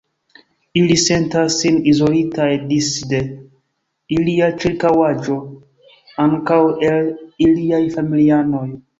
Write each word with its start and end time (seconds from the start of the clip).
Ili 0.79 0.93
sentas 0.99 1.55
sin 1.63 1.75
izolitaj 1.89 2.47
disde 2.71 3.19
ilia 4.15 4.47
ĉirkaŭaĵo, 4.63 5.37
ankaŭ 6.25 6.57
el 6.89 7.13
iliaj 7.49 7.83
familianoj. 7.97 8.65